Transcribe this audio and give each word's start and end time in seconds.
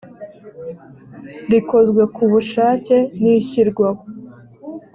rikozwe 1.51 2.01
ku 2.15 2.23
bushake 2.31 2.97
n 3.21 3.23
ishyirwaho 3.37 4.01